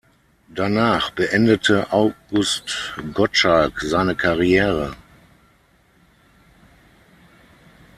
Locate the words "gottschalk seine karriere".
3.13-4.95